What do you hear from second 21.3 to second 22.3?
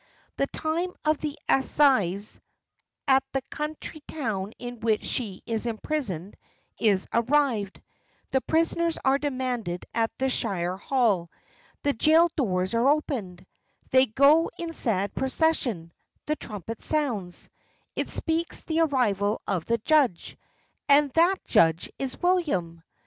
judge is